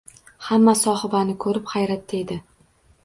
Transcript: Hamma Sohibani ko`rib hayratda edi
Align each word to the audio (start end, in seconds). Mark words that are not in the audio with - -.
Hamma 0.45 0.73
Sohibani 0.79 1.35
ko`rib 1.45 1.69
hayratda 1.75 2.19
edi 2.25 2.39